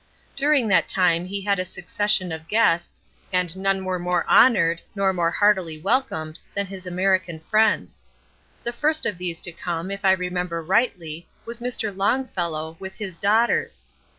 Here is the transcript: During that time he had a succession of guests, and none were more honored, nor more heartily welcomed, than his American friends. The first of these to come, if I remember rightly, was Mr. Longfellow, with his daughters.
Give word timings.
During 0.35 0.67
that 0.69 0.87
time 0.87 1.27
he 1.27 1.41
had 1.43 1.59
a 1.59 1.63
succession 1.63 2.31
of 2.31 2.47
guests, 2.47 3.03
and 3.31 3.55
none 3.55 3.85
were 3.85 3.99
more 3.99 4.25
honored, 4.27 4.81
nor 4.95 5.13
more 5.13 5.29
heartily 5.29 5.77
welcomed, 5.79 6.39
than 6.55 6.65
his 6.65 6.87
American 6.87 7.39
friends. 7.41 8.01
The 8.63 8.73
first 8.73 9.05
of 9.05 9.19
these 9.19 9.41
to 9.41 9.51
come, 9.51 9.91
if 9.91 10.03
I 10.03 10.13
remember 10.13 10.63
rightly, 10.63 11.27
was 11.45 11.59
Mr. 11.59 11.95
Longfellow, 11.95 12.77
with 12.79 12.95
his 12.95 13.19
daughters. 13.19 13.83